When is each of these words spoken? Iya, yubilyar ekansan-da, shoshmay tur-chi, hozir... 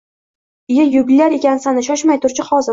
Iya, 0.75 0.85
yubilyar 0.95 1.37
ekansan-da, 1.39 1.87
shoshmay 1.91 2.23
tur-chi, 2.27 2.51
hozir... 2.53 2.69